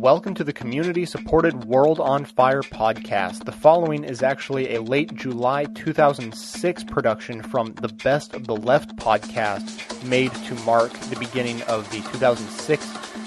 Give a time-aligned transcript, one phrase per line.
[0.00, 3.44] welcome to the community supported World on Fire podcast.
[3.44, 8.96] The following is actually a late July 2006 production from the Best of the Left
[8.96, 12.82] podcast made to mark the beginning of the 2006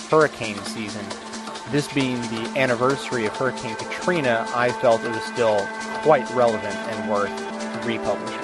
[0.10, 1.06] hurricane season.
[1.70, 5.64] This being the anniversary of Hurricane Katrina, I felt it was still
[6.02, 7.30] quite relevant and worth
[7.86, 8.40] republishing.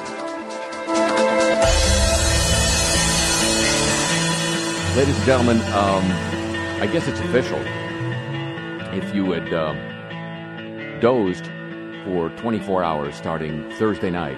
[4.95, 6.03] Ladies and gentlemen, um,
[6.79, 7.59] I guess it's official.
[9.01, 11.45] If you had um, dozed
[12.03, 14.37] for 24 hours starting Thursday night,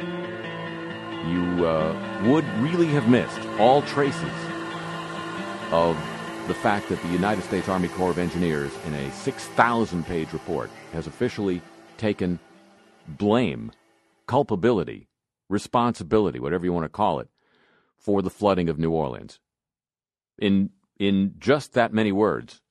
[1.27, 4.21] you uh, would really have missed all traces
[5.71, 5.97] of
[6.47, 10.69] the fact that the United States Army Corps of Engineers, in a 6,000 page report,
[10.93, 11.59] has officially
[11.97, 12.37] taken
[13.07, 13.71] blame,
[14.27, 15.07] culpability,
[15.49, 17.29] responsibility, whatever you want to call it,
[17.97, 19.39] for the flooding of New Orleans.
[20.37, 20.69] In,
[20.99, 22.61] in just that many words,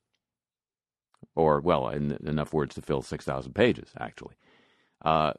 [1.35, 4.35] or, well, in, enough words to fill 6,000 pages, actually.
[5.03, 5.33] Uh,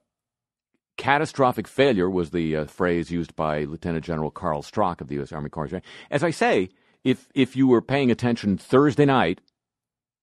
[0.97, 5.33] catastrophic failure was the uh, phrase used by Lieutenant General Carl Strock of the U.S.
[5.33, 5.83] Army Corps.
[6.11, 6.71] As I say,
[7.05, 9.41] if if you were paying attention Thursday night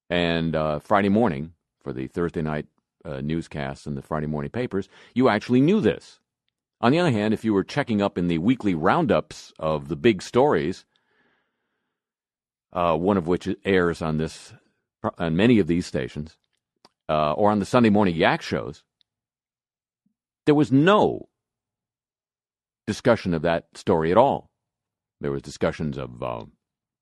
[0.10, 2.68] and uh, Friday morning for the Thursday night
[3.04, 6.20] uh, newscasts and the Friday morning papers, you actually knew this.
[6.82, 9.98] On the other hand, if you were checking up in the weekly roundups of the
[9.98, 10.86] big stories,
[12.72, 14.54] uh, one of which airs on this
[15.18, 16.38] on many of these stations,
[17.08, 18.84] uh, or on the Sunday morning yak shows,
[20.46, 21.30] there was no
[22.88, 24.50] discussion of that story at all.
[25.22, 26.54] There was discussions of um,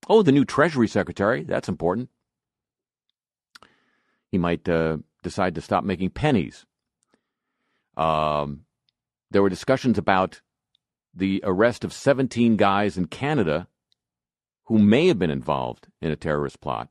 [0.10, 1.44] Oh, the new Treasury Secretary.
[1.44, 2.10] That's important.
[4.32, 6.66] He might uh, decide to stop making pennies.
[7.98, 8.62] Um,
[9.32, 10.42] there were discussions about
[11.14, 13.68] the arrest of 17 guys in Canada
[14.66, 16.90] who may have been involved in a terrorist plot.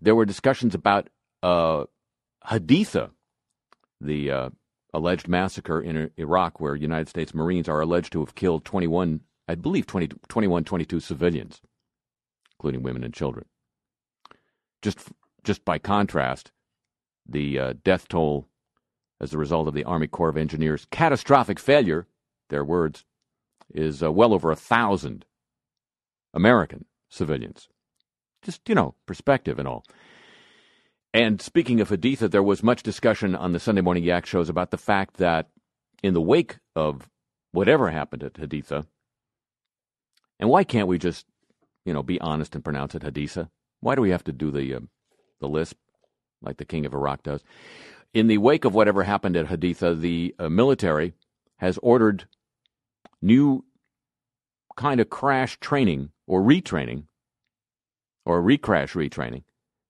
[0.00, 1.08] There were discussions about
[1.42, 1.84] uh,
[2.46, 3.10] Haditha,
[4.00, 4.50] the uh,
[4.92, 9.54] alleged massacre in Iraq where United States Marines are alleged to have killed 21, I
[9.54, 11.60] believe 20, 21, 22 civilians
[12.62, 13.44] including women and children.
[14.82, 15.00] Just,
[15.42, 16.52] just by contrast,
[17.28, 18.46] the uh, death toll
[19.20, 22.06] as a result of the Army Corps of Engineers' catastrophic failure,
[22.50, 23.04] their words,
[23.74, 25.24] is uh, well over a thousand
[26.32, 27.68] American civilians.
[28.42, 29.84] Just, you know, perspective and all.
[31.14, 34.70] And speaking of Haditha, there was much discussion on the Sunday Morning Yak shows about
[34.70, 35.48] the fact that
[36.02, 37.08] in the wake of
[37.52, 38.86] whatever happened at Haditha,
[40.40, 41.26] and why can't we just
[41.84, 43.48] you know, be honest and pronounce it Haditha?
[43.80, 44.80] Why do we have to do the uh,
[45.40, 45.76] the lisp
[46.40, 47.42] like the king of Iraq does?
[48.14, 51.14] In the wake of whatever happened at Haditha, the uh, military
[51.56, 52.26] has ordered
[53.20, 53.64] new
[54.76, 57.04] kind of crash training or retraining
[58.24, 59.44] or recrash retraining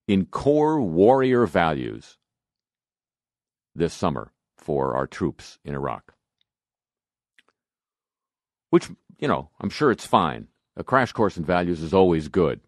[0.08, 2.18] in core warrior values
[3.74, 6.14] this summer for our troops in Iraq.
[8.70, 8.88] Which,
[9.18, 10.48] you know, I'm sure it's fine.
[10.76, 12.60] A crash course in values is always good.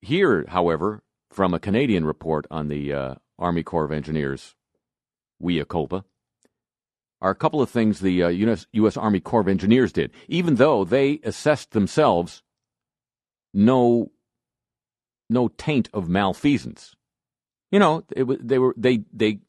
[0.00, 4.54] Here, however, from a Canadian report on the uh, Army Corps of Engineers,
[5.40, 6.04] Mea Culpa,
[7.20, 8.96] are a couple of things the uh, US, U.S.
[8.96, 12.42] Army Corps of Engineers did, even though they assessed themselves
[13.52, 14.10] no
[15.30, 16.94] no taint of malfeasance.
[17.70, 19.40] You know, it, they were they they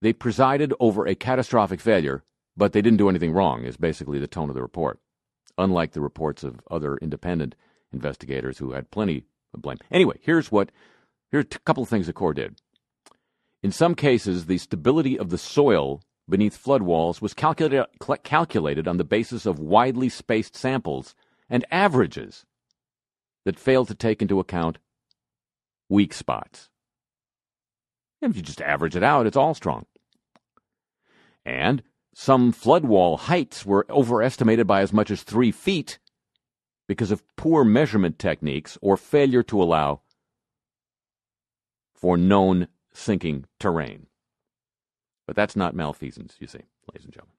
[0.00, 2.22] they presided over a catastrophic failure
[2.60, 4.98] but they didn't do anything wrong, is basically the tone of the report,
[5.56, 7.54] unlike the reports of other independent
[7.90, 9.24] investigators who had plenty
[9.54, 9.78] of blame.
[9.90, 10.70] Anyway, here's what
[11.30, 12.60] here's a couple of things the Corps did.
[13.62, 17.86] In some cases, the stability of the soil beneath flood walls was calculated,
[18.24, 21.14] calculated on the basis of widely spaced samples
[21.48, 22.44] and averages
[23.44, 24.78] that failed to take into account
[25.88, 26.68] weak spots.
[28.22, 29.86] If you just average it out, it's all strong.
[31.44, 31.82] And
[32.14, 35.98] some flood wall heights were overestimated by as much as three feet
[36.86, 40.02] because of poor measurement techniques or failure to allow
[41.94, 44.06] for known sinking terrain.
[45.26, 47.36] But that's not malfeasance, you see, ladies and gentlemen.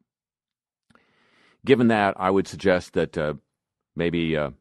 [1.66, 3.34] Given that, I would suggest that uh,
[3.96, 4.52] maybe uh,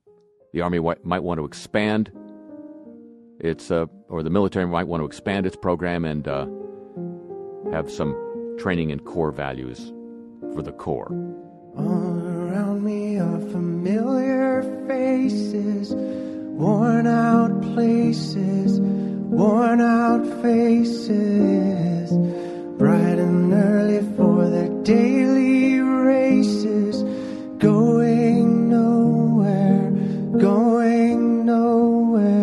[0.53, 2.11] the Army might want to expand
[3.39, 6.47] its, uh, or the military might want to expand its program and uh,
[7.73, 8.15] have some
[8.59, 9.93] training in core values
[10.53, 11.11] for the Corps.
[11.77, 22.11] All around me are familiar faces, worn out places, worn out faces,
[22.77, 27.03] bright and early for their daily races,
[27.59, 28.40] going
[30.41, 32.41] going nowhere.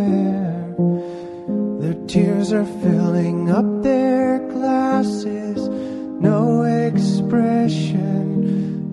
[2.47, 5.67] Others are filling up their glasses.
[6.21, 7.99] No expression,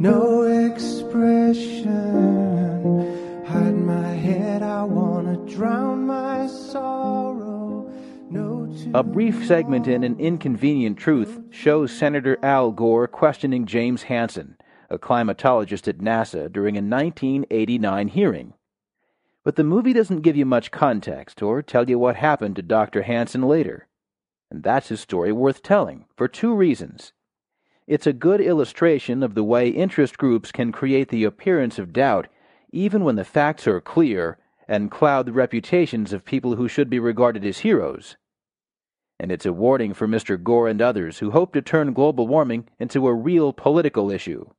[0.00, 1.84] no expression.
[3.46, 7.88] Hide my head, I wanna drown my sorrow.
[8.28, 14.56] No A brief segment in An Inconvenient Truth shows Senator Al Gore questioning James Hansen,
[14.90, 18.54] a climatologist at NASA, during a 1989 hearing.
[19.44, 23.02] But the movie doesn't give you much context or tell you what happened to Dr.
[23.02, 23.88] Hansen later.
[24.50, 27.12] And that's a story worth telling, for two reasons.
[27.86, 32.28] It's a good illustration of the way interest groups can create the appearance of doubt
[32.72, 36.98] even when the facts are clear and cloud the reputations of people who should be
[36.98, 38.16] regarded as heroes.
[39.20, 40.42] And it's a warning for Mr.
[40.42, 44.50] Gore and others who hope to turn global warming into a real political issue.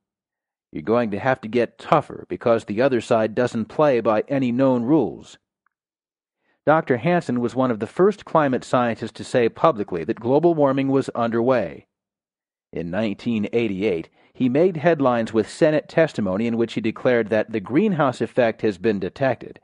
[0.76, 4.52] You're going to have to get tougher because the other side doesn't play by any
[4.52, 5.38] known rules.
[6.66, 6.98] Dr.
[6.98, 11.08] Hansen was one of the first climate scientists to say publicly that global warming was
[11.14, 11.86] underway.
[12.74, 18.20] In 1988, he made headlines with Senate testimony in which he declared that the greenhouse
[18.20, 19.60] effect has been detected,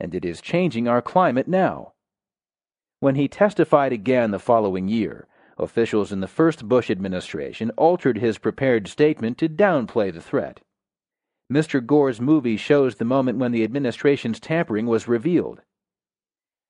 [0.00, 1.92] and it is changing our climate now.
[2.98, 5.28] When he testified again the following year,
[5.58, 10.60] officials in the first Bush administration altered his prepared statement to downplay the threat.
[11.52, 11.84] Mr.
[11.84, 15.60] Gore's movie shows the moment when the administration's tampering was revealed.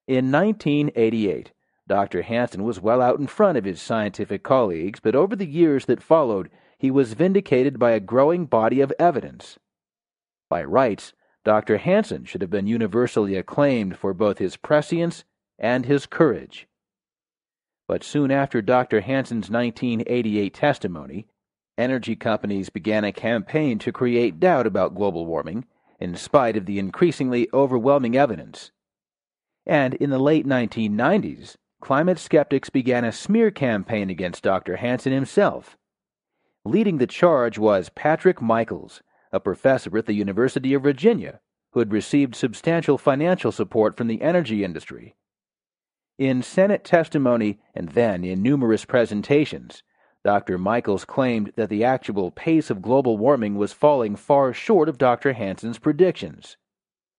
[0.07, 1.53] In 1988,
[1.89, 2.23] Dr.
[2.23, 6.03] Hansen was well out in front of his scientific colleagues, but over the years that
[6.03, 9.59] followed, he was vindicated by a growing body of evidence.
[10.51, 11.13] By rights,
[11.45, 11.79] Dr.
[11.79, 15.25] Hansen should have been universally acclaimed for both his prescience
[15.59, 16.69] and his courage.
[17.89, 19.01] But soon after Dr.
[19.01, 21.29] Hansen's 1988 testimony,
[21.79, 25.67] energy companies began a campaign to create doubt about global warming,
[26.01, 28.71] in spite of the increasingly overwhelming evidence.
[29.65, 34.77] And in the late 1990s, climate skeptics began a smear campaign against Dr.
[34.77, 35.77] Hansen himself.
[36.65, 41.41] Leading the charge was Patrick Michaels, a professor at the University of Virginia,
[41.73, 45.15] who had received substantial financial support from the energy industry.
[46.19, 49.83] In Senate testimony and then in numerous presentations,
[50.25, 50.57] Dr.
[50.57, 55.35] Michaels claimed that the actual pace of global warming was falling far short of Dr.
[55.35, 56.57] Hansen's predictions.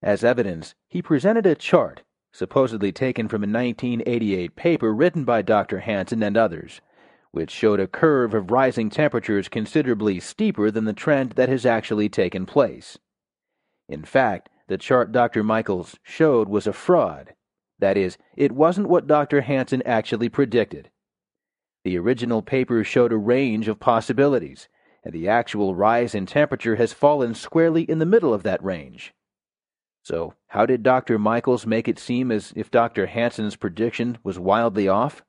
[0.02, 2.02] As evidence, he presented a chart,
[2.32, 5.82] supposedly taken from a 1988 paper written by Dr.
[5.82, 6.82] Hansen and others,
[7.30, 12.10] which showed a curve of rising temperatures considerably steeper than the trend that has actually
[12.10, 12.98] taken place.
[13.88, 15.44] In fact, the chart Dr.
[15.44, 17.36] Michaels showed was a fraud.
[17.79, 19.41] That is, it wasn't what Dr.
[19.41, 20.89] Hansen actually predicted.
[21.83, 24.68] The original paper showed a range of possibilities,
[25.03, 29.13] and the actual rise in temperature has fallen squarely in the middle of that range.
[30.03, 31.19] So, how did Dr.
[31.19, 33.07] Michaels make it seem as if Dr.
[33.07, 35.24] Hansen's prediction was wildly off?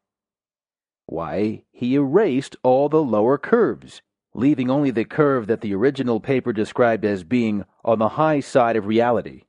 [1.07, 4.03] Why, he erased all the lower curves,
[4.35, 8.77] leaving only the curve that the original paper described as being on the high side
[8.77, 9.43] of reality.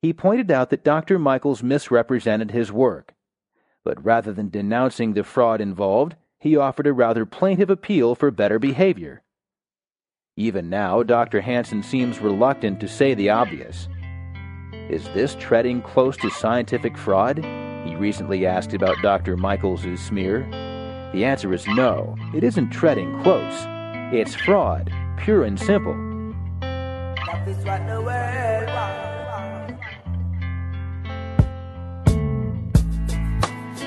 [0.02, 1.19] He pointed out that Dr.
[1.19, 3.14] Michaels misrepresented his work,
[3.85, 8.59] but rather than denouncing the fraud involved, he offered a rather plaintive appeal for better
[8.59, 9.22] behavior.
[10.39, 11.43] Even now, Dr.
[11.43, 13.87] Hansen seems reluctant to say the obvious.
[14.89, 17.45] Is this treading close to scientific fraud?
[17.85, 19.37] He recently asked about Dr.
[19.37, 20.49] Michaels' smear.
[21.12, 23.53] The answer is no, it isn't treading close.
[24.15, 25.99] It's fraud, pure and simple.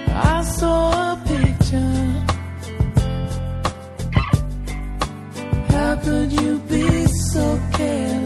[0.08, 1.16] I saw
[6.04, 8.25] could you be so careless?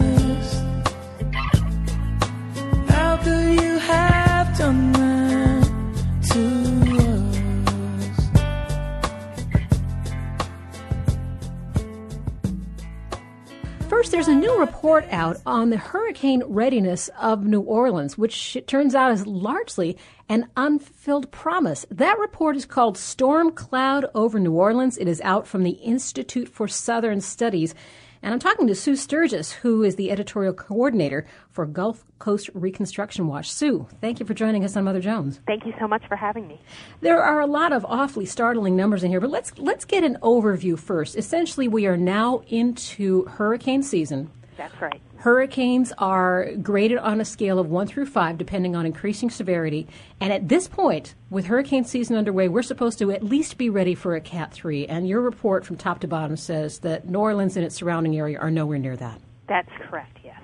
[14.20, 18.94] There's a new report out on the hurricane readiness of New Orleans, which it turns
[18.94, 19.96] out is largely
[20.28, 21.86] an unfulfilled promise.
[21.90, 24.98] That report is called Storm Cloud over New Orleans.
[24.98, 27.74] It is out from the Institute for Southern Studies.
[28.22, 33.26] And I'm talking to Sue Sturgis, who is the editorial coordinator for Gulf Coast Reconstruction
[33.26, 33.50] Watch.
[33.50, 35.40] Sue, thank you for joining us on Mother Jones.
[35.46, 36.60] Thank you so much for having me.
[37.00, 40.18] There are a lot of awfully startling numbers in here, but let's let's get an
[40.22, 41.16] overview first.
[41.16, 44.30] Essentially, we are now into hurricane season.
[44.58, 45.00] That's right.
[45.20, 49.86] Hurricanes are graded on a scale of 1 through 5, depending on increasing severity.
[50.18, 53.94] And at this point, with hurricane season underway, we're supposed to at least be ready
[53.94, 54.86] for a Cat 3.
[54.86, 58.38] And your report from top to bottom says that New Orleans and its surrounding area
[58.38, 59.20] are nowhere near that.
[59.46, 60.40] That's correct, yes.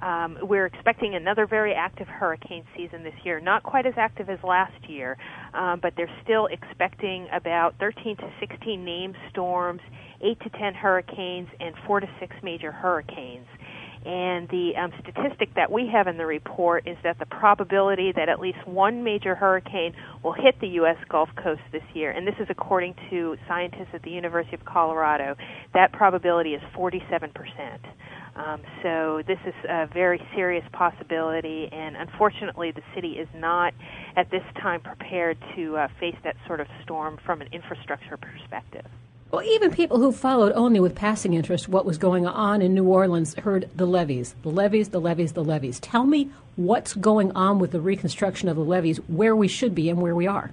[0.00, 3.40] Um, we're expecting another very active hurricane season this year.
[3.40, 5.16] Not quite as active as last year,
[5.54, 9.80] um, but they're still expecting about 13 to 16 named storms,
[10.20, 13.46] 8 to 10 hurricanes, and 4 to 6 major hurricanes.
[14.04, 18.28] And the um, statistic that we have in the report is that the probability that
[18.28, 20.96] at least one major hurricane will hit the U.S.
[21.08, 25.36] Gulf Coast this year, and this is according to scientists at the University of Colorado,
[25.72, 27.32] that probability is 47%.
[28.36, 33.72] Um, so this is a very serious possibility, and unfortunately, the city is not
[34.16, 38.84] at this time prepared to uh, face that sort of storm from an infrastructure perspective.
[39.34, 42.84] Well, even people who followed only with passing interest what was going on in New
[42.84, 45.80] Orleans heard the levees, the levees, the levees, the levees.
[45.80, 49.90] Tell me what's going on with the reconstruction of the levees, where we should be
[49.90, 50.52] and where we are.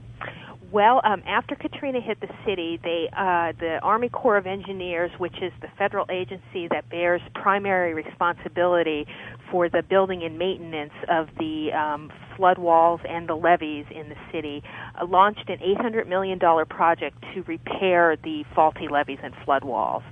[0.72, 5.36] Well, um, after Katrina hit the city, they uh, the Army Corps of Engineers, which
[5.42, 9.06] is the federal agency that bears primary responsibility
[9.52, 14.16] for the building and maintenance of the um, flood walls and the levees in the
[14.32, 14.64] city,
[15.00, 20.04] uh, launched an $800 million project to repair the faulty levees and flood walls.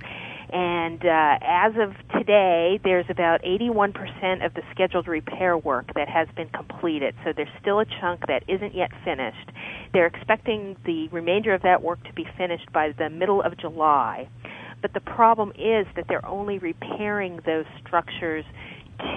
[0.52, 6.26] And uh, as of today, there's about 81% of the scheduled repair work that has
[6.36, 7.14] been completed.
[7.24, 9.50] So there's still a chunk that isn't yet finished.
[9.92, 14.28] They're expecting the remainder of that work to be finished by the middle of July.
[14.82, 18.44] But the problem is that they're only repairing those structures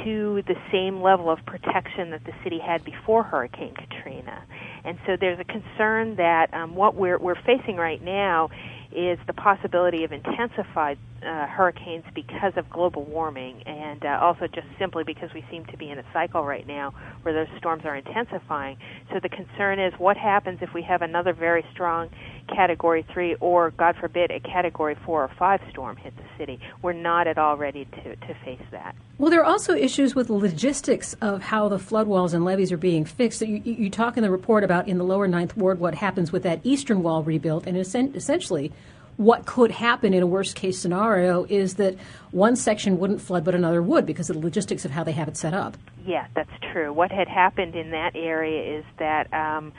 [0.04, 4.44] to the same level of protection that the city had before Hurricane Katrina.
[4.86, 8.50] And so there's a concern that um, what we're, we're facing right now
[8.96, 14.68] is the possibility of intensified uh, hurricanes because of global warming, and uh, also just
[14.78, 17.96] simply because we seem to be in a cycle right now where those storms are
[17.96, 18.78] intensifying.
[19.12, 22.10] So the concern is what happens if we have another very strong
[22.48, 26.60] Category 3 or, God forbid, a Category 4 or 5 storm hit the city.
[26.82, 28.96] We're not at all ready to, to face that.
[29.18, 32.78] Well, there are also issues with logistics of how the flood walls and levees are
[32.78, 33.42] being fixed.
[33.42, 36.44] You, you talk in the report about in the lower ninth ward what happens with
[36.44, 38.72] that eastern wall rebuilt, and essentially
[39.18, 41.96] what could happen in a worst case scenario is that
[42.32, 45.28] one section wouldn't flood but another would because of the logistics of how they have
[45.28, 45.78] it set up.
[46.06, 46.92] Yeah, that's true.
[46.92, 49.72] What had happened in that area is that um,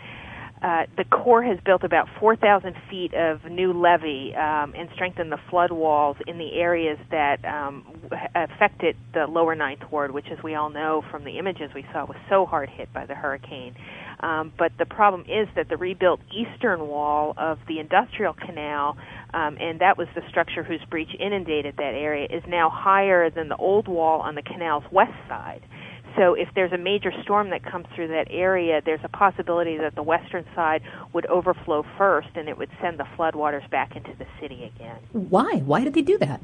[0.65, 5.39] uh, the Corps has built about 4,000 feet of new levee um, and strengthened the
[5.51, 7.85] flood walls in the areas that um,
[8.35, 12.07] affected the lower ninth ward, which, as we all know from the images we saw,
[12.07, 13.75] was so hard hit by the hurricane.
[14.21, 18.97] Um, but the problem is that the rebuilt eastern wall of the industrial canal,
[19.35, 23.51] um, and that was the structure whose breach inundated that area, is now higher than
[23.51, 25.61] the old wall on the canal's west side.
[26.17, 29.95] So if there's a major storm that comes through that area, there's a possibility that
[29.95, 34.27] the western side would overflow first and it would send the floodwaters back into the
[34.41, 34.99] city again.
[35.13, 35.57] Why?
[35.65, 36.41] Why did they do that?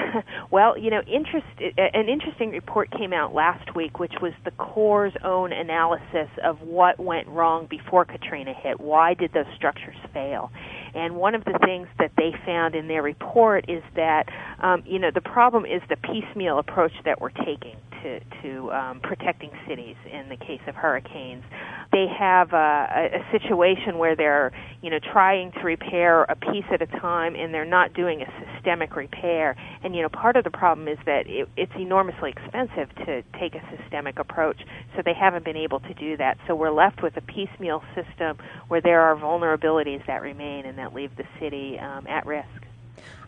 [0.50, 5.12] well, you know, interest, an interesting report came out last week, which was the Corps'
[5.24, 8.80] own analysis of what went wrong before Katrina hit.
[8.80, 10.50] Why did those structures fail?
[10.94, 14.24] And one of the things that they found in their report is that,
[14.62, 19.00] um, you know, the problem is the piecemeal approach that we're taking to, to um,
[19.00, 21.44] protecting cities in the case of hurricanes.
[21.92, 26.82] They have a, a situation where they're, you know, trying to repair a piece at
[26.82, 29.56] a time, and they're not doing a systemic repair.
[29.84, 33.54] And you know, part of the problem is that it, it's enormously expensive to take
[33.54, 34.60] a systemic approach,
[34.96, 36.38] so they haven't been able to do that.
[36.46, 40.92] So we're left with a piecemeal system where there are vulnerabilities that remain and that
[40.94, 42.48] leave the city um, at risk.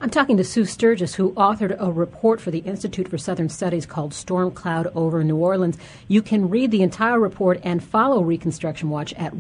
[0.01, 3.87] I'm talking to Sue Sturgis, who authored a report for the Institute for Southern Studies
[3.87, 5.79] called Storm Cloud over New Orleans.
[6.09, 9.33] You can read the entire report and follow Reconstruction Watch at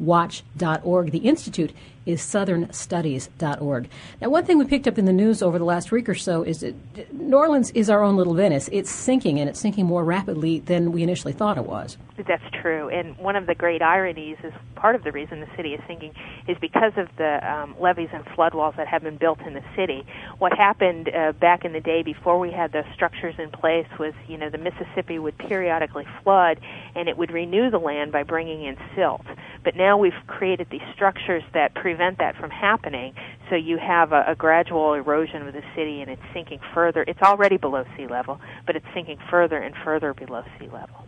[0.00, 1.10] reconstructionwatch.org.
[1.10, 1.72] The Institute
[2.08, 3.88] is southernstudies.org.
[4.22, 6.42] Now, one thing we picked up in the news over the last week or so
[6.42, 6.74] is that
[7.12, 8.70] New Orleans is our own little Venice.
[8.72, 11.98] It's sinking, and it's sinking more rapidly than we initially thought it was.
[12.16, 12.88] That's true.
[12.88, 16.14] And one of the great ironies is part of the reason the city is sinking
[16.48, 19.62] is because of the um, levees and flood walls that have been built in the
[19.76, 20.04] city.
[20.38, 24.14] What happened uh, back in the day before we had those structures in place was,
[24.26, 26.58] you know, the Mississippi would periodically flood
[26.94, 29.26] and it would renew the land by bringing in silt.
[29.62, 33.14] But now we've created these structures that prevent that from happening.
[33.48, 37.04] So you have a, a gradual erosion of the city and it's sinking further.
[37.06, 41.06] It's already below sea level, but it's sinking further and further below sea level.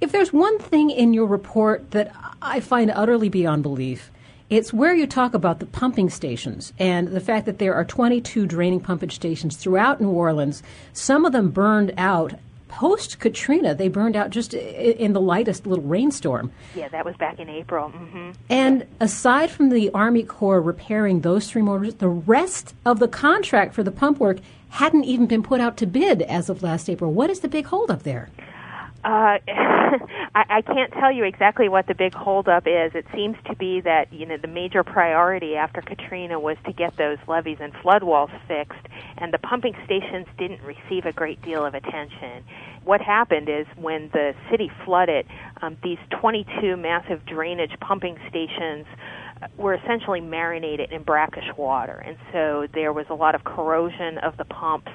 [0.00, 4.10] If there's one thing in your report that I find utterly beyond belief,
[4.48, 8.46] it's where you talk about the pumping stations and the fact that there are 22
[8.46, 10.62] draining pumping stations throughout New Orleans.
[10.92, 12.34] Some of them burned out
[12.70, 16.52] post Katrina, they burned out just in the lightest little rainstorm.
[16.74, 17.90] Yeah, that was back in April.
[17.90, 18.30] Mm-hmm.
[18.48, 23.74] And aside from the Army Corps repairing those three motors, the rest of the contract
[23.74, 24.38] for the pump work
[24.70, 27.12] hadn't even been put out to bid as of last April.
[27.12, 28.30] What is the big holdup there?
[29.02, 32.92] Uh, I, I can't tell you exactly what the big holdup is.
[32.94, 36.96] It seems to be that you know the major priority after Katrina was to get
[36.96, 41.64] those levees and flood walls fixed, and the pumping stations didn't receive a great deal
[41.64, 42.44] of attention.
[42.84, 45.26] What happened is when the city flooded,
[45.62, 48.86] um, these 22 massive drainage pumping stations
[49.56, 54.36] were essentially marinated in brackish water, and so there was a lot of corrosion of
[54.36, 54.92] the pumps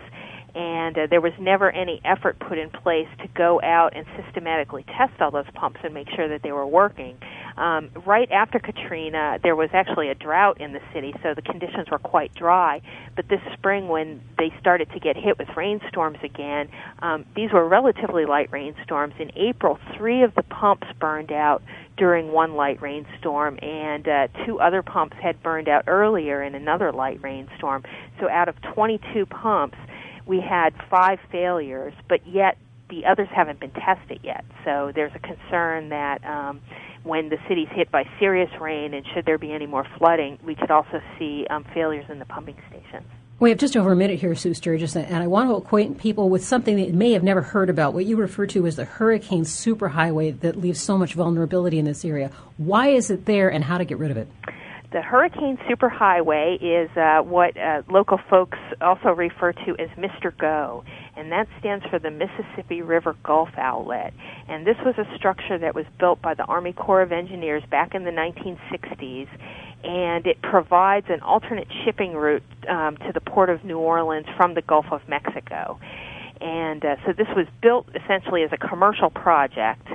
[0.56, 4.86] and uh, there was never any effort put in place to go out and systematically
[4.98, 7.18] test all those pumps and make sure that they were working.
[7.58, 11.90] Um, right after Katrina, there was actually a drought in the city, so the conditions
[11.92, 12.82] were quite dry.
[13.16, 16.70] But this spring, when they started to get hit with rainstorms again,
[17.00, 19.14] um, these were relatively light rainstorms.
[19.20, 21.64] In April, three of the pumps burned out
[21.98, 26.92] during one light rainstorm, and uh, two other pumps had burned out earlier in another
[26.92, 27.84] light rainstorm.
[28.20, 29.78] So out of 22 pumps,
[30.26, 32.58] we had five failures, but yet
[32.90, 34.46] the others haven't been tested yet.
[34.64, 36.62] So there's a concern that um,
[37.04, 40.56] when the city's hit by serious rain and should there be any more flooding, we
[40.56, 43.06] could also see um, failures in the pumping stations.
[43.38, 46.30] We have just over a minute here, Sue Sturgis, and I want to acquaint people
[46.30, 49.44] with something they may have never heard about, what you refer to as the hurricane
[49.44, 52.32] superhighway that leaves so much vulnerability in this area.
[52.56, 54.30] Why is it there, and how to get rid of it?
[54.96, 60.32] The Hurricane Superhighway is uh, what uh, local folks also refer to as Mr.
[60.38, 60.86] Go,
[61.18, 64.14] and that stands for the Mississippi River Gulf Outlet.
[64.48, 67.94] And this was a structure that was built by the Army Corps of Engineers back
[67.94, 69.28] in the 1960s,
[69.84, 74.54] and it provides an alternate shipping route um, to the port of New Orleans from
[74.54, 75.78] the Gulf of Mexico.
[76.40, 79.90] And uh, so this was built essentially as a commercial project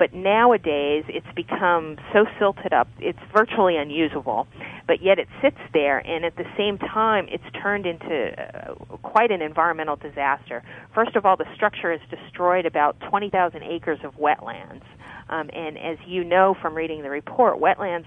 [0.00, 4.48] but nowadays it's become so silted up it's virtually unusable
[4.90, 9.30] but yet it sits there and at the same time it's turned into uh, quite
[9.30, 10.64] an environmental disaster.
[10.92, 14.82] First of all the structure has destroyed about 20,000 acres of wetlands.
[15.28, 18.06] Um, and as you know from reading the report wetlands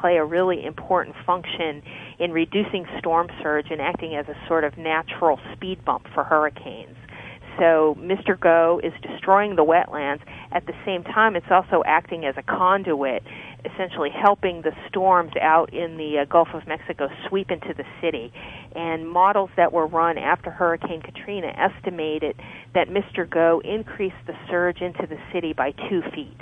[0.00, 1.82] play a really important function
[2.18, 6.96] in reducing storm surge and acting as a sort of natural speed bump for hurricanes
[7.58, 8.38] so Mr.
[8.38, 10.20] Go is destroying the wetlands.
[10.52, 13.22] At the same time, it's also acting as a conduit,
[13.64, 18.32] essentially helping the storms out in the uh, Gulf of Mexico sweep into the city.
[18.74, 22.36] And models that were run after Hurricane Katrina estimated
[22.74, 23.28] that Mr.
[23.28, 26.40] Go increased the surge into the city by two feet.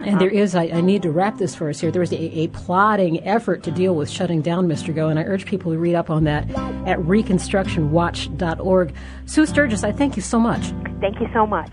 [0.00, 1.90] And there um, is, I, I, need to wrap this for us here.
[1.90, 4.94] There was a, a, plotting effort to deal with shutting down Mr.
[4.94, 6.50] Go, and I urge people to read up on that
[6.86, 8.94] at reconstructionwatch.org.
[9.26, 10.72] Sue Sturgis, I thank you so much.
[11.00, 11.70] Thank you so much.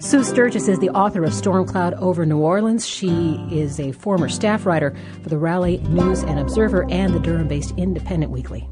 [0.00, 2.86] Sue Sturgis is the author of Storm Cloud over New Orleans.
[2.86, 7.48] She is a former staff writer for the Raleigh News and Observer and the Durham
[7.48, 8.68] based Independent Weekly.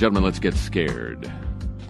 [0.00, 1.30] Gentlemen, let's get scared.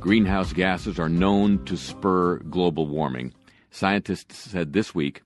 [0.01, 3.33] Greenhouse gases are known to spur global warming.
[3.71, 5.23] Scientists said this week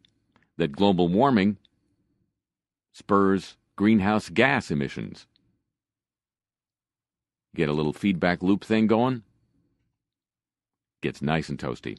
[0.58, 1.56] that global warming
[2.92, 5.26] spurs greenhouse gas emissions.
[7.56, 9.22] Get a little feedback loop thing going?
[11.00, 11.96] Gets nice and toasty.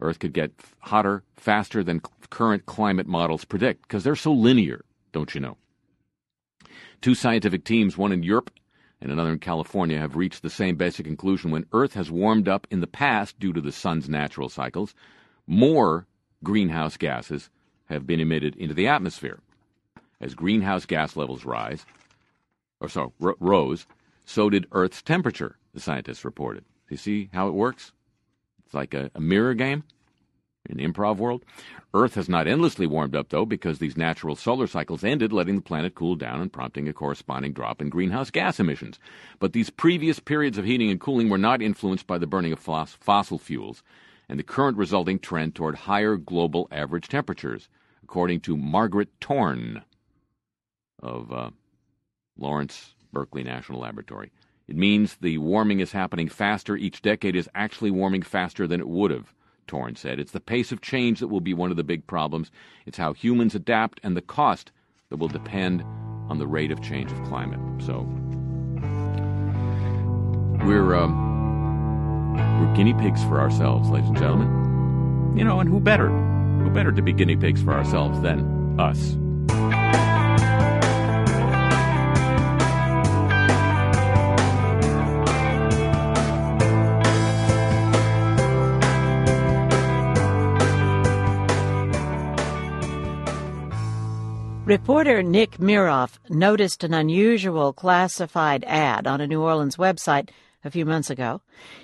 [0.00, 5.34] Earth could get hotter faster than current climate models predict because they're so linear, don't
[5.34, 5.56] you know?
[7.00, 8.52] Two scientific teams, one in Europe
[9.00, 11.50] and another in California have reached the same basic conclusion.
[11.50, 14.94] When Earth has warmed up in the past due to the sun's natural cycles,
[15.46, 16.06] more
[16.42, 17.50] greenhouse gases
[17.86, 19.40] have been emitted into the atmosphere.
[20.20, 21.84] As greenhouse gas levels rise,
[22.80, 23.86] or so r- rose,
[24.24, 26.64] so did Earth's temperature, the scientists reported.
[26.88, 27.92] You see how it works?
[28.64, 29.84] It's like a, a mirror game
[30.68, 31.44] in the improv world.
[31.94, 35.62] Earth has not endlessly warmed up, though, because these natural solar cycles ended, letting the
[35.62, 38.98] planet cool down and prompting a corresponding drop in greenhouse gas emissions.
[39.38, 42.58] But these previous periods of heating and cooling were not influenced by the burning of
[42.58, 43.82] fossil fuels
[44.28, 47.68] and the current resulting trend toward higher global average temperatures,
[48.02, 49.82] according to Margaret Torn
[51.02, 51.50] of uh,
[52.36, 54.32] Lawrence Berkeley National Laboratory.
[54.68, 56.76] It means the warming is happening faster.
[56.76, 59.32] Each decade is actually warming faster than it would have,
[59.66, 60.18] Torn said.
[60.18, 62.50] It's the pace of change that will be one of the big problems.
[62.86, 64.70] It's how humans adapt and the cost
[65.10, 65.82] that will depend
[66.28, 67.60] on the rate of change of climate.
[67.82, 68.02] So
[70.64, 75.36] we're um, we're guinea pigs for ourselves, ladies and gentlemen.
[75.36, 76.08] You know, and who better?
[76.08, 79.16] Who better to be guinea pigs for ourselves than us?
[94.66, 100.30] Reporter Nick Miroff noticed an unusual classified ad on a New Orleans website
[100.64, 101.40] a few months ago.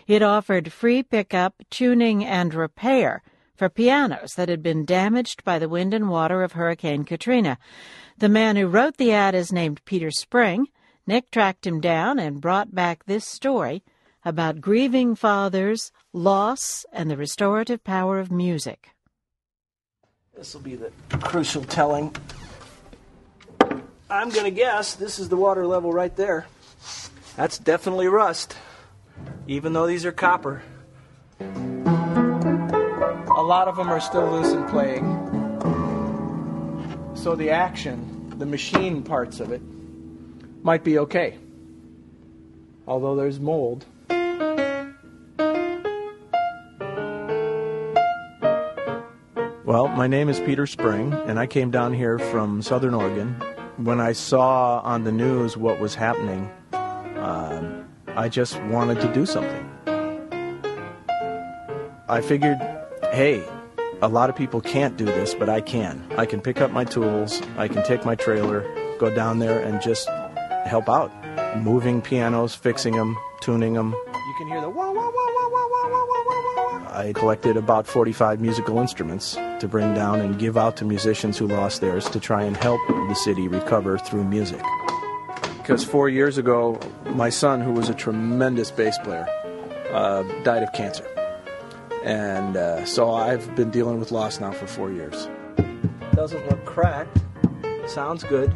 [0.09, 3.23] It offered free pickup, tuning, and repair
[3.55, 7.57] for pianos that had been damaged by the wind and water of Hurricane Katrina.
[8.19, 10.67] The man who wrote the ad is named Peter Spring.
[11.07, 13.85] Nick tracked him down and brought back this story
[14.25, 18.89] about grieving fathers, loss, and the restorative power of music.
[20.37, 20.91] This will be the
[21.21, 22.13] crucial telling
[24.13, 26.47] I'm going to guess this is the water level right there.
[27.35, 28.55] That's definitely rust,
[29.47, 30.63] even though these are copper.
[31.41, 31.45] A
[33.43, 35.07] lot of them are still loose and playing.
[37.15, 39.63] So the action, the machine parts of it,
[40.63, 41.39] might be okay.
[42.87, 43.87] Although there's mold.
[49.65, 53.43] Well, my name is Peter Spring, and I came down here from Southern Oregon
[53.77, 59.25] when I saw on the news what was happening, um, I just wanted to do
[59.27, 59.69] something.
[62.09, 62.59] I figured,
[63.13, 63.43] hey,
[64.03, 66.05] a lot of people can't do this, but I can.
[66.19, 68.63] I can pick up my tools, I can take my trailer,
[68.99, 70.09] go down there and just
[70.67, 71.11] help out.
[71.57, 73.93] Moving pianos, fixing them, tuning them.
[73.93, 75.49] You can hear the wah, wah, wah, wah,
[76.95, 81.47] I collected about 45 musical instruments to bring down and give out to musicians who
[81.47, 84.61] lost theirs to try and help the city recover through music.
[85.57, 89.27] Because four years ago, my son, who was a tremendous bass player,
[89.91, 91.07] uh, died of cancer.
[92.05, 95.29] And uh, so I've been dealing with loss now for four years.
[96.13, 97.19] Doesn't look cracked,
[97.87, 98.55] sounds good,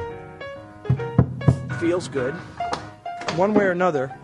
[1.80, 2.34] feels good.
[3.36, 4.14] One way or another,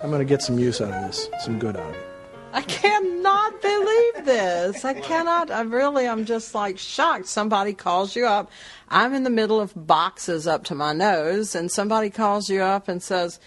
[0.00, 2.07] I'm going to get some use out of this, some good out of it.
[2.52, 4.84] I cannot believe this.
[4.84, 5.50] I cannot.
[5.50, 7.26] I really, I'm just like shocked.
[7.26, 8.50] Somebody calls you up.
[8.88, 12.88] I'm in the middle of boxes up to my nose, and somebody calls you up
[12.88, 13.38] and says,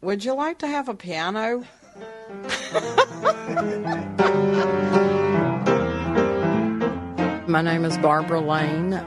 [0.00, 1.64] Would you like to have a piano?
[7.46, 9.00] my name is Barbara Lane.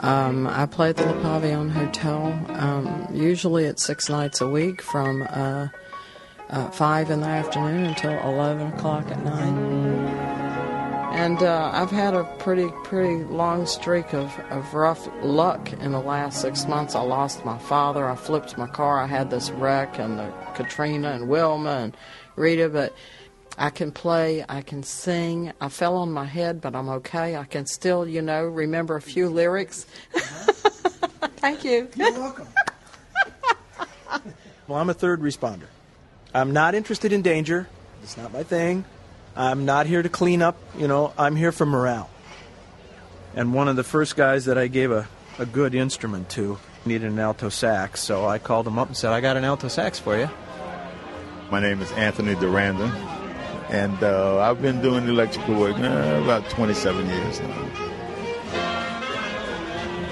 [0.00, 4.82] Um, I play at the Le Pavillon Hotel, um, usually at six nights a week
[4.82, 5.22] from.
[5.22, 5.68] Uh,
[6.50, 10.38] uh, 5 in the afternoon until 11 o'clock at night.
[11.12, 16.00] And uh, I've had a pretty, pretty long streak of, of rough luck in the
[16.00, 16.94] last six months.
[16.94, 18.06] I lost my father.
[18.06, 19.02] I flipped my car.
[19.02, 21.96] I had this wreck and the Katrina and Wilma and
[22.36, 22.94] Rita, but
[23.56, 25.52] I can play, I can sing.
[25.60, 27.36] I fell on my head, but I'm okay.
[27.36, 29.84] I can still, you know, remember a few lyrics.
[31.38, 31.88] Thank you.
[31.96, 32.46] You're welcome.
[34.68, 35.66] well, I'm a third responder.
[36.38, 37.68] I'm not interested in danger.
[38.04, 38.84] It's not my thing.
[39.34, 40.56] I'm not here to clean up.
[40.78, 42.08] You know, I'm here for morale.
[43.34, 45.08] And one of the first guys that I gave a,
[45.40, 49.10] a good instrument to needed an alto sax, so I called him up and said,
[49.12, 50.30] I got an alto sax for you.
[51.50, 52.94] My name is Anthony Durandon,
[53.68, 57.70] and uh, I've been doing electrical work uh, about 27 years now.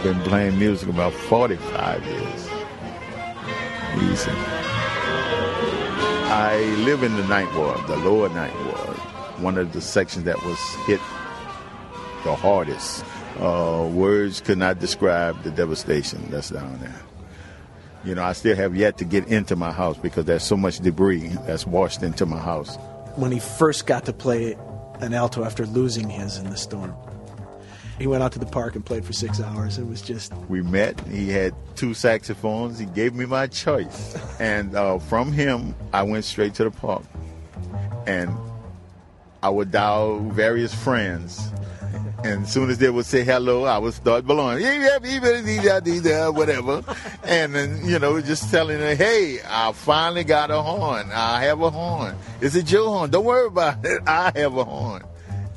[0.03, 2.49] Been playing music about 45 years.
[4.11, 4.76] Easy.
[6.37, 8.97] I live in the ninth ward, the lower ninth ward,
[9.41, 11.01] one of the sections that was hit
[12.25, 13.03] the hardest.
[13.39, 17.01] Uh, words could not describe the devastation that's down there.
[18.05, 20.81] You know, I still have yet to get into my house because there's so much
[20.81, 22.77] debris that's washed into my house.
[23.15, 24.59] When he first got to play
[25.01, 26.95] an alto after losing his in the storm,
[27.99, 29.79] he went out to the park and played for six hours.
[29.79, 30.33] It was just.
[30.49, 31.01] We met.
[31.09, 32.79] He had two saxophones.
[32.79, 34.17] He gave me my choice.
[34.41, 37.05] and uh, from him, I went straight to the park.
[38.07, 38.31] And
[39.43, 41.51] I would dial various friends.
[42.25, 44.61] And as soon as they would say hello, I would start blowing,
[46.33, 46.83] whatever.
[47.23, 51.11] And then, you know, just telling them, hey, I finally got a horn.
[51.13, 52.17] I have a horn.
[52.41, 53.11] It's a Joe horn.
[53.11, 54.03] Don't worry about it.
[54.07, 55.03] I have a horn.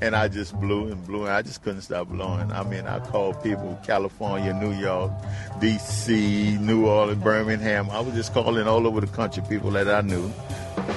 [0.01, 2.51] And I just blew and blew, and I just couldn't stop blowing.
[2.53, 5.11] I mean, I called people California, New York,
[5.59, 7.89] D.C., New Orleans, Birmingham.
[7.89, 10.31] I was just calling all over the country people that I knew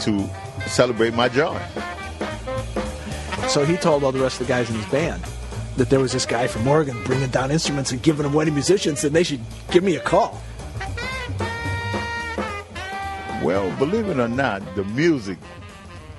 [0.03, 0.31] to
[0.67, 1.61] celebrate my joy.
[3.49, 5.23] So he told all the rest of the guys in his band
[5.77, 8.51] that there was this guy from Oregon bringing down instruments and giving them away to
[8.51, 10.41] musicians, and they should give me a call.
[13.43, 15.39] Well, believe it or not, the music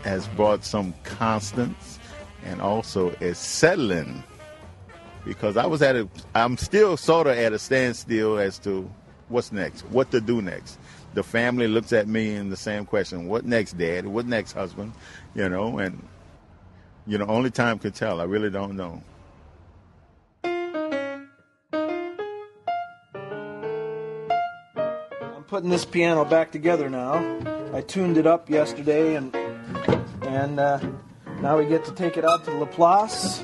[0.04, 2.00] has brought some constants
[2.46, 4.24] and also is settling
[5.26, 8.90] because I was at a, I'm still sort of at a standstill as to
[9.30, 10.78] what's next, what to do next.
[11.14, 14.08] The family looks at me in the same question: What next, Dad?
[14.08, 14.94] What next, husband?
[15.36, 16.02] You know, and
[17.06, 18.20] you know, only time can tell.
[18.20, 19.02] I really don't know.
[25.22, 27.14] I'm putting this piano back together now.
[27.74, 29.36] I tuned it up yesterday, and
[30.24, 30.80] and uh,
[31.44, 33.44] now we get to take it out to Laplace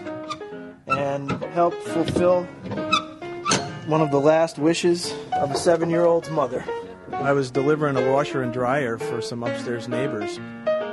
[0.88, 2.46] and help fulfill
[3.88, 6.64] one of the last wishes of a seven-year-old's mother.
[7.12, 10.40] I was delivering a washer and dryer for some upstairs neighbors,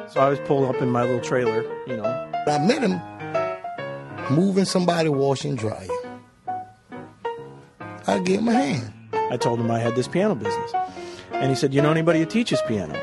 [0.09, 2.05] so I was pulled up in my little trailer, you know.
[2.49, 3.01] I met him
[4.35, 5.87] moving somebody washing dryer.
[8.09, 8.93] I gave him a hand.
[9.13, 10.73] I told him I had this piano business.
[11.31, 12.95] And he said, You know anybody who teaches piano?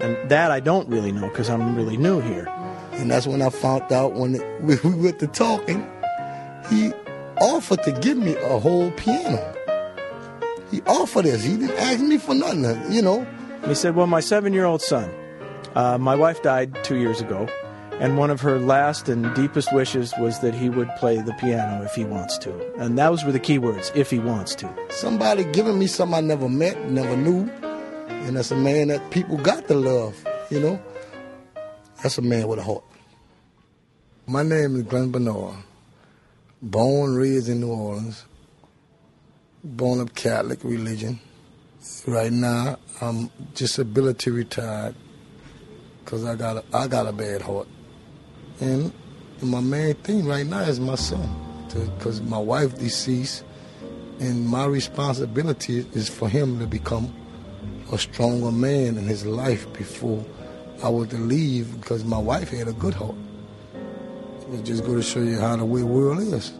[0.00, 2.46] And that I don't really know because I'm really new here.
[3.00, 5.90] And that's when I found out when we went to talking,
[6.68, 6.92] he
[7.40, 9.54] offered to give me a whole piano.
[10.70, 11.42] He offered this.
[11.42, 13.26] He didn't ask me for nothing, you know.
[13.66, 15.10] He said, Well, my seven year old son,
[15.74, 17.48] uh, my wife died two years ago,
[17.98, 21.82] and one of her last and deepest wishes was that he would play the piano
[21.82, 22.74] if he wants to.
[22.78, 24.70] And those were the key words if he wants to.
[24.90, 27.50] Somebody giving me something I never met, never knew.
[28.26, 30.80] And that's a man that people got to love, you know.
[32.02, 32.84] That's a man with a heart.
[34.30, 35.56] My name is Glenn Bernard.
[36.62, 38.26] Born, raised in New Orleans.
[39.64, 41.18] Born of Catholic religion.
[42.06, 44.94] Right now, I'm disability retired
[46.04, 47.66] because I got a, I got a bad heart.
[48.60, 48.92] And
[49.42, 51.28] my main thing right now is my son,
[51.98, 53.42] because my wife deceased,
[54.20, 57.12] and my responsibility is for him to become
[57.90, 60.24] a stronger man in his life before
[60.84, 63.16] I was to leave, because my wife had a good heart.
[64.52, 66.52] It just go to show you how the way world is.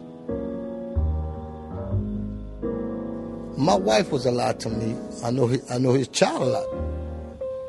[3.57, 4.95] My wife was a lot to me.
[5.25, 6.65] I know his, I know his child a lot.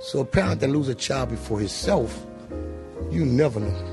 [0.03, 2.25] So a parent that lose a child before himself,
[3.11, 3.93] you never know.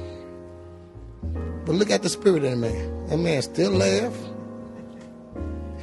[1.66, 3.08] But look at the spirit of that man.
[3.08, 4.14] That man still laugh.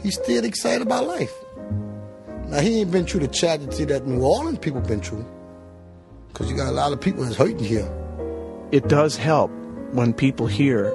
[0.03, 1.35] He's still excited about life.
[2.47, 5.27] Now he ain't been through the tragedy that New Orleans people been through.
[6.35, 7.91] Cause you got a lot of people that's hurting here.
[8.71, 9.51] It does help
[9.97, 10.95] when people here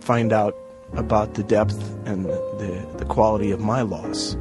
[0.00, 0.54] find out
[0.92, 4.36] about the depth and the, the quality of my loss.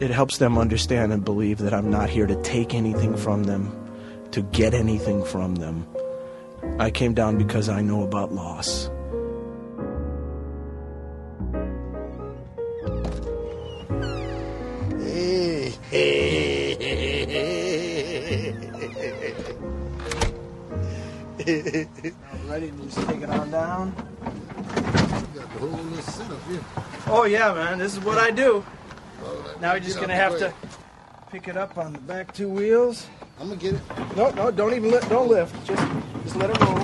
[0.00, 3.70] It helps them understand and believe that I'm not here to take anything from them,
[4.30, 5.86] to get anything from them.
[6.78, 8.90] I came down because I know about loss.
[21.48, 23.94] Ready to just take it on down?
[23.94, 26.60] got the whole little setup here.
[27.06, 27.78] Oh yeah, man.
[27.78, 28.62] This is what I do.
[29.24, 30.52] Oh, Now we're just gonna have to
[31.30, 33.06] pick it up on the back two wheels.
[33.40, 33.80] I'm gonna get it.
[34.14, 35.08] No, no, don't even lift.
[35.08, 35.54] Don't lift.
[35.66, 35.82] Just,
[36.22, 36.78] just let it roll.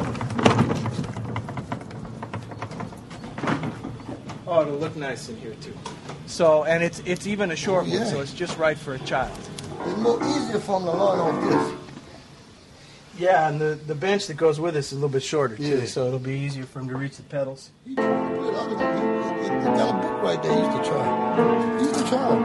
[4.47, 5.75] Oh, it'll look nice in here too.
[6.25, 7.99] So, and it's it's even a short Yeah.
[7.99, 9.37] one, so it's just right for a child.
[9.85, 11.84] It's more easier for him to learn on this.
[13.17, 15.63] Yeah, and the, the bench that goes with this is a little bit shorter too,
[15.81, 15.85] Yeah.
[15.87, 17.71] so it'll be easier for him to reach the pedals.
[17.87, 20.53] He got a book right there.
[20.53, 21.79] He used to try.
[21.79, 22.41] He used to try.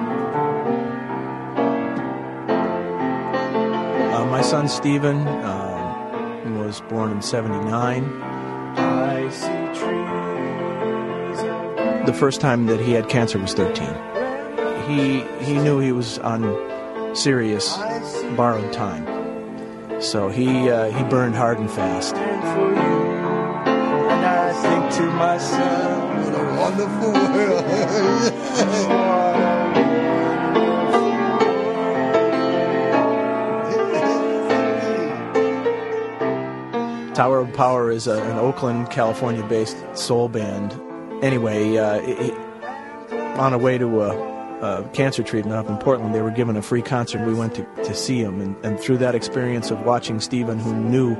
[4.13, 8.03] Uh, my son Stephen um, was born in '79.
[8.77, 9.47] I see
[9.79, 11.39] trees.
[12.05, 13.87] The first time that he had cancer was 13.
[14.87, 17.75] He he knew he was on serious
[18.35, 19.05] borrowed time.
[20.01, 22.15] So he uh, he burned hard and fast.
[22.15, 22.43] And
[24.25, 27.13] I think to myself, What a wonderful
[37.15, 40.71] Tower of Power is a, an Oakland, California-based soul band.
[41.21, 42.37] Anyway, uh, it, it-
[43.37, 46.61] on a way to a, a cancer treatment up in Portland, they were given a
[46.61, 47.25] free concert.
[47.25, 50.73] We went to, to see them, and, and through that experience of watching Stephen, who
[50.73, 51.15] knew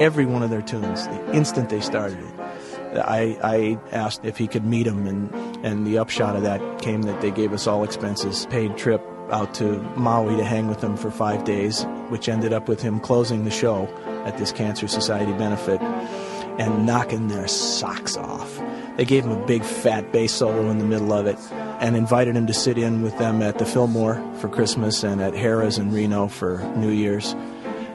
[0.00, 4.46] every one of their tunes the instant they started it, I, I asked if he
[4.46, 7.84] could meet them, and, and the upshot of that came that they gave us all
[7.84, 12.52] expenses paid trip out to Maui to hang with them for five days, which ended
[12.52, 13.86] up with him closing the show
[14.26, 15.80] at this Cancer Society benefit
[16.58, 18.60] and knocking their socks off.
[18.96, 21.38] They gave him a big fat bass solo in the middle of it
[21.82, 25.34] and invited him to sit in with them at the Fillmore for Christmas and at
[25.34, 27.34] Harrah's in Reno for New Year's.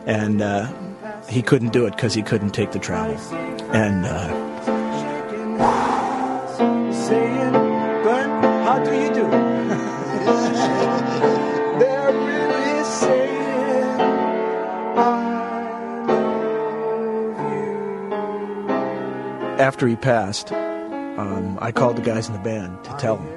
[0.05, 0.67] And uh,
[1.29, 3.15] he couldn't do it because he couldn't take the travel.
[3.73, 4.43] And uh,
[19.61, 23.36] after he passed, um, I called the guys in the band to tell them.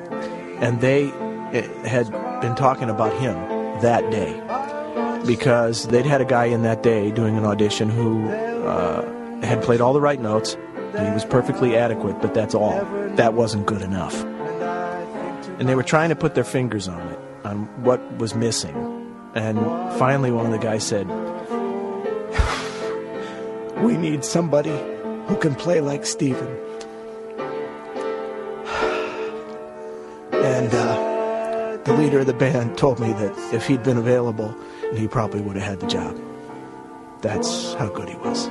[0.61, 1.11] And they
[1.53, 3.35] eh, had been talking about him
[3.81, 4.41] that day
[5.27, 9.81] because they'd had a guy in that day doing an audition who uh, had played
[9.81, 10.57] all the right notes.
[10.75, 12.85] He was perfectly adequate, but that's all.
[13.15, 14.23] That wasn't good enough.
[15.59, 18.75] And they were trying to put their fingers on it, on what was missing.
[19.35, 19.59] And
[19.99, 21.07] finally, one of the guys said,
[23.85, 24.77] We need somebody
[25.27, 26.49] who can play like Steven.
[30.73, 34.55] And uh, the leader of the band told me that if he'd been available,
[34.95, 36.17] he probably would have had the job.
[37.23, 38.49] That's how good he was.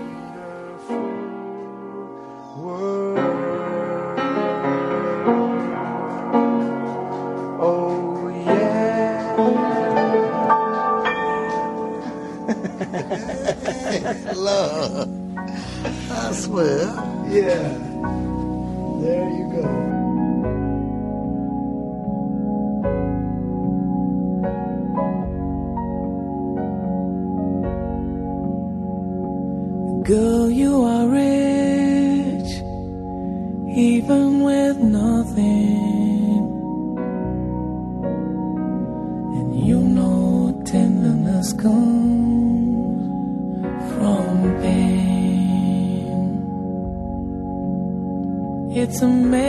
[48.81, 49.43] It's amazing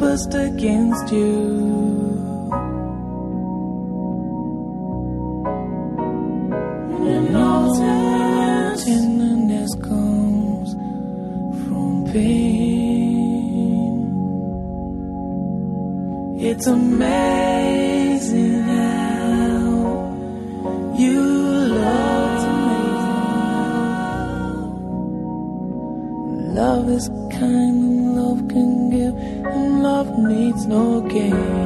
[0.00, 1.88] Have against you.
[7.34, 7.76] All
[8.76, 10.72] tenderness comes
[11.64, 12.78] from pain.
[16.40, 17.57] It's amazing
[31.10, 31.57] needs